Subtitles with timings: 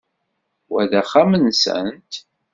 [0.71, 2.11] Wa d axxam-nsent?